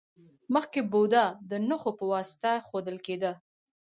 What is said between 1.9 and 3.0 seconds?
په واسطه ښودل